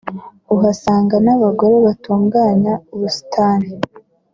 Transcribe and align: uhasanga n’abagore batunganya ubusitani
uhasanga 0.55 1.15
n’abagore 1.25 1.75
batunganya 1.85 2.73
ubusitani 2.93 3.69